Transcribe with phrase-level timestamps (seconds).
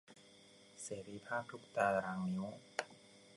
[0.81, 2.47] เสรีภาพทุกตารางนิ้ว